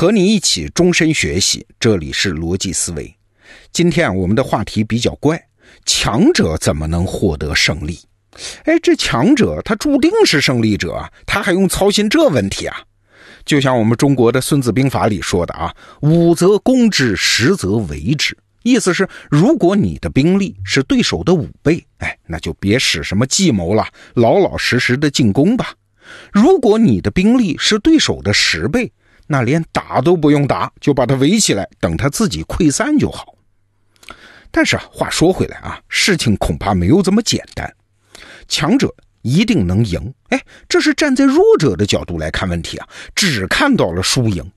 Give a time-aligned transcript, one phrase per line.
[0.00, 3.14] 和你一起终身学习，这里是逻辑思维。
[3.70, 5.38] 今天，我们的话题比较怪，
[5.84, 8.00] 强者怎么能获得胜利？
[8.64, 12.78] 哎，这强者他注定是胜利者，他还用操心这问题啊？
[13.44, 15.70] 就像我们中国的《孙子兵法》里说的啊
[16.00, 25.74] ，“武则攻之，实则围之”，意思是，如果你的兵力是对手的五倍，哎，那就别使什么计谋了，老老实实的进攻吧。
[26.32, 28.90] 如果你的兵力是对手的十倍，
[29.32, 33.36] 那连打都不用打，就把他围起来，等他自己溃散就好。
[34.50, 37.72] 但是啊，话说回来啊，事情恐怕没有这么简单。
[38.48, 44.50] 强者一定能赢，哎，这是站在弱者的角度来看问题啊，只看到了输赢。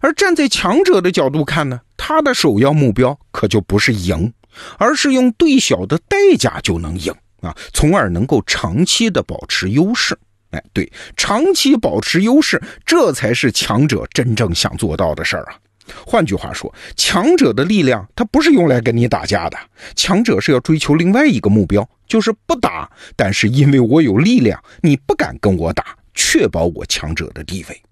[0.00, 4.32] 而站在强者的角度看呢，他的首要目标可就不是赢，
[4.78, 10.18] 而是用最小的代价就能赢啊，从而能够长期的保持优势。
[10.50, 15.58] 哎，对，长期保持优势，这才是强者真正想做到的事儿啊。
[16.06, 19.58] 换句话说，强者的力量他不是用来跟你打架的，
[19.94, 22.90] 强者是要追求另外一个目标，就是不打。
[23.16, 27.82] 但是因为我有力量，你不敢跟我打，确保我强者的地位。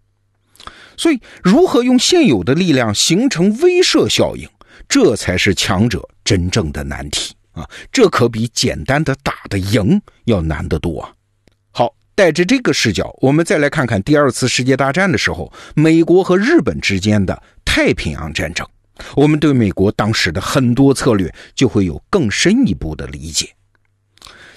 [0.98, 4.48] 所以，如何用现有的力量形成威慑效应，
[4.88, 7.68] 这才是强者真正的难题啊！
[7.90, 11.12] 这可比简单的打的赢要难得多啊。
[12.16, 18.66] 带着这个视角，我们再来看看第二次世界大战的时候，美国和日本之间的太平洋战争，
[19.14, 23.50] 我们对美国当时的很多策略就会有更深一步的理解。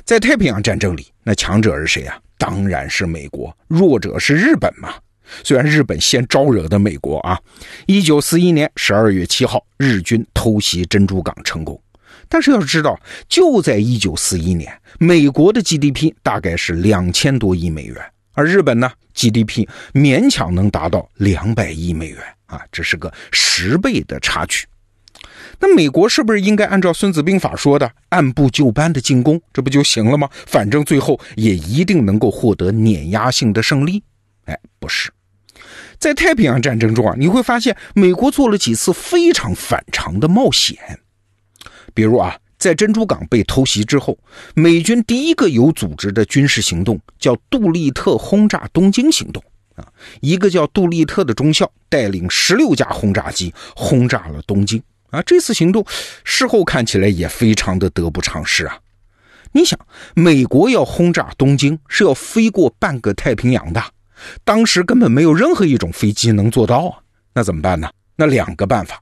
[0.06, 2.18] 在太平洋战争里，那强者是谁啊？
[2.38, 4.94] 当然是美国，弱者是日本嘛。
[5.44, 7.38] 虽然日本先招惹的美国啊，
[7.88, 11.80] 一九四一年十二月七号，日军偷袭珍珠港成功。
[12.30, 17.98] 但是要知道，就在一九四一年，美国的 GDP 大概是两千多亿美元，
[18.34, 24.66] 而日本呢，GDP 勉强能达到两百亿美元啊，这是个十倍的差距。
[25.60, 30.30] 那美国是不是应该按照《孙子兵法》说的，按部就班的进攻，这不就行了吗？
[30.46, 34.02] 反正最后也一定能够获得碾压性的胜利？
[34.46, 35.12] 哎，不是，
[35.98, 40.78] 在太平洋战争中啊，你会发现美国做了几次非常反常的冒险。
[41.94, 44.18] 比如啊，在珍珠港被偷袭之后，
[44.54, 49.42] 美军第一个有组织的军事行动叫杜立特轰炸东京行动
[49.76, 49.88] 啊。
[50.22, 55.22] 一个叫杜立特的中校带领十六架轰炸机轰炸了东京啊。
[55.24, 55.86] 这次行动
[56.24, 58.78] 事后看起来也非常的得不偿失啊。
[59.52, 59.80] 你想，
[60.14, 63.84] 美国要轰炸东京是要飞过半个太平洋的，
[64.44, 67.00] 当时根本没有任何一种飞机能做到啊。
[67.34, 67.90] 那怎么办呢？
[68.16, 69.02] 那两个办法，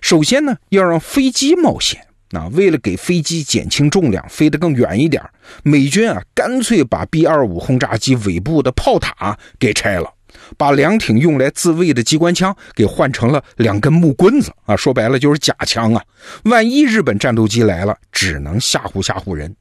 [0.00, 2.06] 首先呢，要让飞机冒险。
[2.34, 5.22] 那为了给飞机减轻重量，飞得更远一点，
[5.62, 10.12] 美军啊干脆把 B 二五轰炸机尾部的炮塔给拆了，
[10.58, 16.02] 把两挺用来自卫的机关枪给换成了两根木棍子啊，说白了就是假枪啊。
[16.46, 19.54] 万一日本战斗机来了，只能吓唬吓唬人。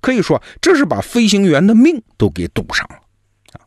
[0.00, 2.96] 可以说这是把飞行员的命都给赌上了
[3.58, 3.66] 啊。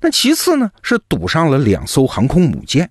[0.00, 2.88] 那其次呢，是赌上了两艘航空母舰。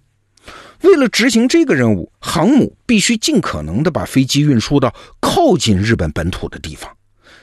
[0.81, 6.91] 为了执行这个任务，航母必须尽可能的把飞机运输到靠近日本本土的地方。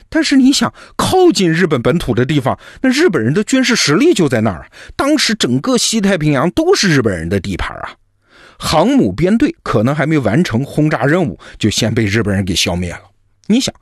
[0.09, 4.71] 但是你想，靠近日本本土的地方，那日本人的军事实力就在那儿。
[4.95, 7.97] 当时整个西太平洋都是日本人的地盘啊！
[8.59, 13.01] 航母编队可能还没完成轰炸任务，就先被日本人给消灭了。
[13.47, 13.75] 你想，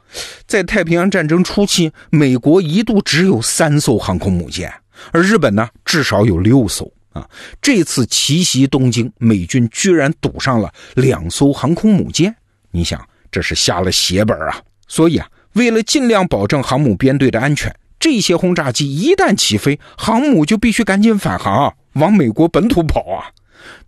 [0.46, 4.72] 在太平洋战争初期，美国一度只有三艘航空母舰，
[5.10, 6.90] 而日本呢，至少有六艘。
[7.12, 7.28] 啊！
[7.60, 12.34] 这次奇袭东京，美军居然堵上了两艘航空母舰，
[12.70, 13.00] 你想
[13.30, 14.60] 这是下了血本啊！
[14.86, 23.30] 所以啊，为了尽量保证航母编队的安全，这些轰炸机一旦起飞，航母就必须赶紧返航，往美国本土跑啊！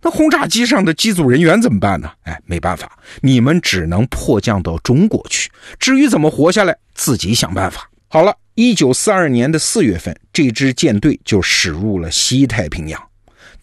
[0.01, 2.11] 那轰炸机上的机组人员怎么办呢？
[2.23, 5.49] 哎，没办法，你们只能迫降到中国去。
[5.79, 7.89] 至于怎么活下来，自己想办法。
[8.07, 13.01] 好了，一九四二年的四月份，这支舰队就驶入了西太平洋。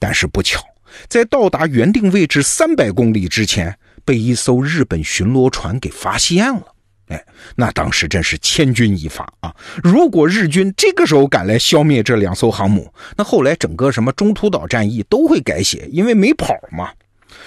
[0.01, 0.61] 但是不巧，
[1.07, 6.75] 在到达原定位置三百公里之前，被一艘日本巡逻船给发现了。
[7.09, 7.25] 哎，
[7.57, 9.55] 那当时真是千钧一发啊！
[9.83, 16.91] 如果日军这个时候赶来消灭这两艘航母，那后来整个什么中途岛战役都会改写，因为没跑嘛。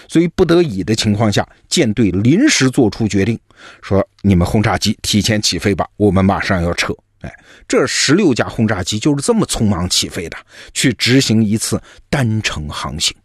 [0.09, 3.39] 所以不得已的情况下，舰队临时做出决定，
[3.81, 7.33] 说：“你们轰炸机提前起飞吧，我们马上要撤。”哎，
[7.67, 10.37] 这十六架轰炸机就是这么匆忙起飞的，
[10.73, 13.15] 去执行一次单程航行。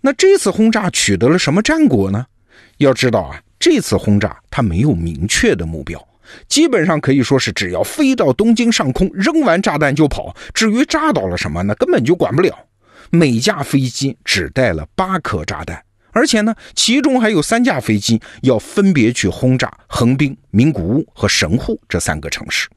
[0.00, 2.26] 那这次轰炸取得了什么战果呢？
[2.78, 6.00] 要知道啊，这次轰炸它没有明确的目标，
[6.48, 10.34] 基本上可以说是只要飞到东京上空，扔完炸弹就跑。
[10.54, 12.56] 至于炸到了什么，那根本就管不了。
[13.10, 15.82] 每架飞机只带了八颗炸弹，
[16.12, 22.68] 而且呢，其中还有三架飞机要分别去轰炸横滨、名古屋和神户这三个城市。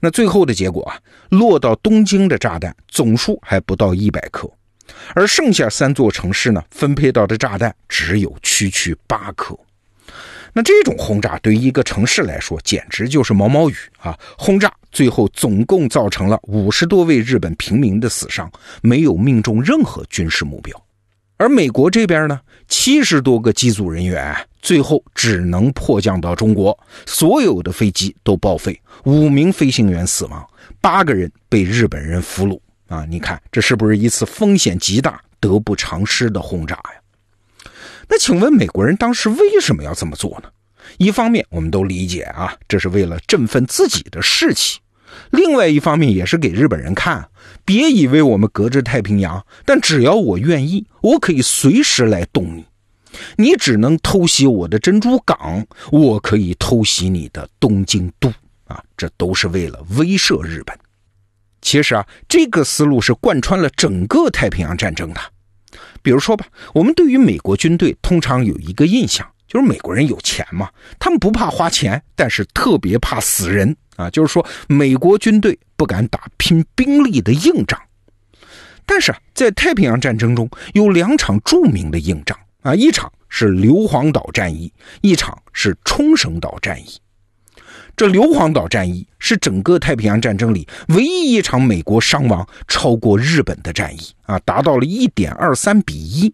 [0.00, 0.98] 那最后的结果啊，
[1.30, 4.50] 落到东京的炸弹总数还不到一百颗，
[5.14, 9.58] 而剩下三座城市呢，分配到的炸弹只有区区八颗。
[10.54, 14.18] 那这种轰炸对于一个城市来说，简直就是毛毛雨啊！
[14.36, 18.50] 轰炸最后总共造成了五十多位日本平民的死伤，
[18.82, 20.82] 没有命中任何军事目标。
[21.38, 26.76] 而美国这边呢，七十多个机组人员最后只能迫降到中国，
[27.06, 30.44] 所有的飞机都报废，五名飞行员死亡，
[30.80, 33.06] 八个人被日本人俘虏啊！
[33.08, 37.70] 你看这是不是一次风险极大、得不偿失的轰炸呀？
[38.08, 40.50] 那请问美国人当时为什么要这么做呢？
[40.96, 44.80] 一方面我们都理解啊，这是为了振奋自己的士气。
[45.30, 47.28] 另外一方面也是给日本人看，
[47.64, 52.64] 别以为我们隔着太平洋，但只要我愿意，我可以随时来动你。
[53.36, 58.28] 你只能偷袭我的珍珠港，我可以偷袭你的东京都
[58.66, 58.82] 啊！
[58.96, 60.78] 这都是为了威慑日本。
[61.60, 65.20] 其实啊，这个思路是贯穿了整个太平洋战争的。
[66.02, 70.68] 比如说吧，我们对于美国军队通常有一个印象，就是美国人有钱嘛，
[71.00, 73.76] 他们不怕花钱，但是特别怕死人。
[73.96, 77.76] 啊，就是说，美国军队不敢打拼兵力的硬仗，
[78.86, 86.96] 但是，在太平洋战争中有两场著名的硬仗啊，一场是硫磺岛战役，一场是冲绳岛战役。
[87.96, 96.32] 这硫磺岛战役是整个太平洋战争里唯一一场美国伤亡超过日本的战役啊，达到了一点二三比一，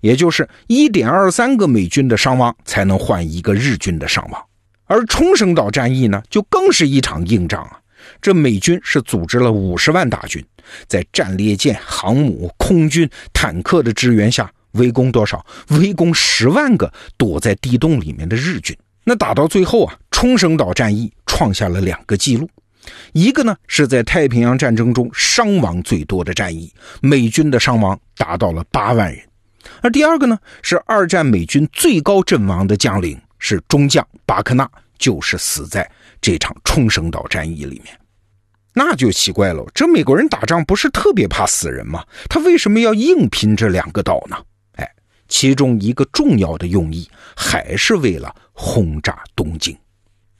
[0.00, 4.42] 也就是一点二三个美军的伤亡才能换一个日军的伤亡。
[4.86, 7.80] 而冲绳岛战役呢，就更是一场硬仗啊！
[8.20, 10.44] 这美军是组织了五十万大军，
[10.86, 15.44] 在战列舰、航母、空军、坦克的支援下，围攻多少？
[15.70, 18.76] 围攻十万个躲在地洞里面的日军。
[19.04, 22.46] 那打到最后啊，冲绳岛战役创下了两个记录：
[23.14, 29.22] 一个呢是在太平洋战争中伤亡最多的战役，美军的伤亡达到了八万人；
[29.84, 33.20] 而第二个呢是二战美军最高阵亡的将领。
[33.46, 34.66] 是中将巴克纳，
[34.96, 35.86] 就是死在
[36.18, 37.94] 这场冲绳岛战役里面，
[38.72, 39.62] 那就奇怪了。
[39.74, 42.02] 这美国人打仗不是特别怕死人吗？
[42.30, 44.36] 他为什么要硬拼这两个岛呢？
[44.76, 44.90] 哎，
[45.28, 47.06] 其中一个重要的用意
[47.36, 49.76] 还是为了轰炸东京。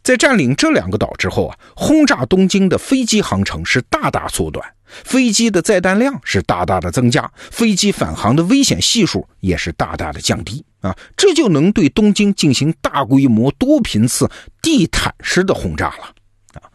[0.03, 10.65] 在占领这两个岛之后啊，轰炸东京的飞机航程是大大缩短，飞机的载弹量是大大的增加，飞机返航的危险系数也是大大的降低。
[10.81, 16.61] 啊，这就能对东京进行大规模、多频次、地毯式的轰炸了。
[16.61, 16.69] 啊，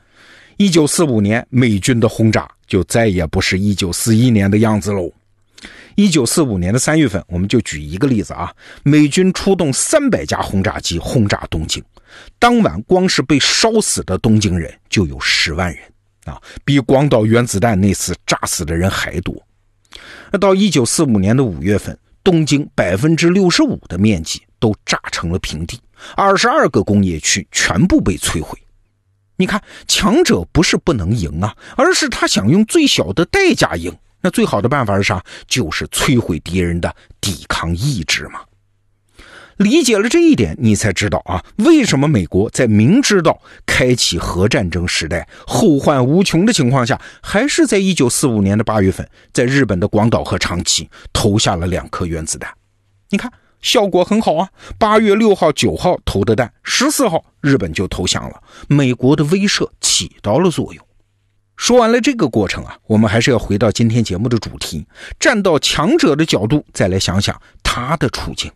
[0.58, 5.12] 一九四五年美军的轰炸就再也不是一九四一年的样子喽。
[5.96, 8.52] 一九四五年的三月份，我们就举一个例子啊，
[8.84, 11.84] 美军出动三百架轰炸机轰炸东京，
[12.40, 15.84] 当晚光是被烧死的东京人就有十万人
[16.30, 19.36] 啊，比广岛原子弹那次炸死的人还多。
[20.32, 21.98] 那到一九四五年的五月份。
[22.22, 25.80] 东京百分之六十五的面积都炸成了平地，
[26.16, 28.60] 二十二个工业区全部被摧毁。
[29.38, 33.92] 你看，强者不是不能赢啊，而是他想用最小的代价赢。
[34.22, 35.24] 那最好的办法是啥？
[35.48, 38.42] 就是摧毁敌人的抵抗意志嘛。
[39.60, 52.50] 理解了这一点，你才知道啊，为什么美国在明知道开启核战争时代后患无穷的情况下，还是在一九四五年的八月份，在日本的广岛和长崎投下了两颗原子弹。
[53.10, 53.30] 你看，
[53.62, 54.48] 效果很好啊！
[54.78, 60.86] 八月六号、九号投的弹，十四号日本就投降了，美国的威慑起到了作用。
[61.58, 64.88] 说完了这个过程啊，我们还是要回到今天节目的主题，
[65.20, 68.50] 站到强者的角度，再来想想他的处境。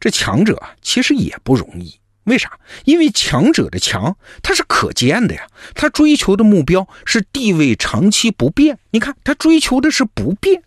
[0.00, 1.98] 这强者啊，其实也不容易。
[2.24, 2.58] 为啥？
[2.84, 5.46] 因为强者的强，他是可见的呀。
[5.74, 8.78] 他追求的目标是地位长期不变。
[8.90, 10.62] 你看，他追求的是不变。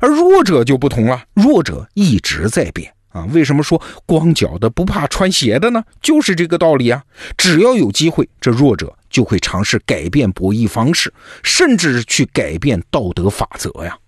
[0.00, 3.26] 而弱者就不同了，弱者一直在变啊。
[3.26, 5.84] 为什么说光脚的不怕穿鞋的呢？
[6.00, 7.02] 就是这个道理啊。
[7.36, 13.98] 只要有机会，这弱者就会尝试改变博弈方式，甚至去改变道德法则呀。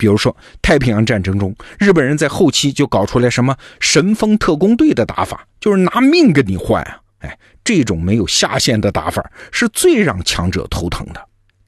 [0.00, 6.98] 比如说，太平洋战争中，日本人在后期就搞出来什么神风特工队的打法，就是拿命跟你换啊！
[7.18, 11.20] 哎，这种没有下限的打法是最让强者头疼的。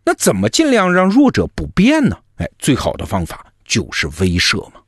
[0.07, 2.17] 那怎么尽量让弱者不变呢？
[2.37, 4.81] 哎，最好的方法就是威慑嘛。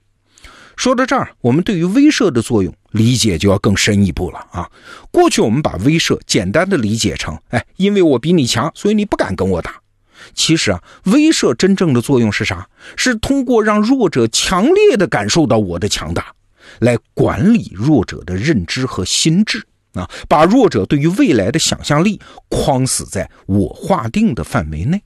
[0.74, 4.68] 说到这儿，我们对于威慑的作用理解就要更深一步了啊。
[5.12, 9.83] 过去我们把威慑简单的理解成，哎，因为我比你强，所以你不敢跟我打。
[10.32, 12.68] 其实啊，威慑真正的作用是啥？
[12.96, 16.32] 是通过让弱者强烈的感受到我的强大，
[16.78, 19.62] 来管理弱者的认知和心智
[19.94, 25.02] 啊，把弱者对于未来的想象力框死在我划定的范围内。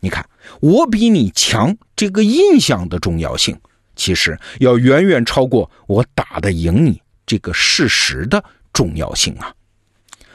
[0.00, 0.28] 你看，
[0.60, 3.58] 我比你强这个印象的重要性，
[3.96, 9.54] 其实要远远超过我打得赢你这个事实的重要性啊。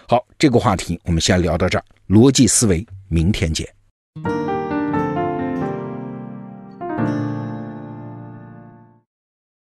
[0.07, 3.67] 好，这个话题我们先聊到这儿，逻辑思维，明天见。